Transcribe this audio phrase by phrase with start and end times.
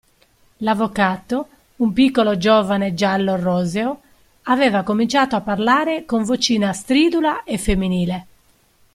[0.61, 4.01] L'avvocato, un piccolo giovane giallo-roseo,
[4.45, 8.25] aveva cominciato a parlare con vocina stridula e femminile.